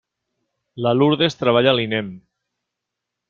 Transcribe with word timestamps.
La 0.85 0.93
Lurdes 0.99 1.37
treballa 1.43 1.73
a 1.73 1.77
l'INEM. 1.81 2.11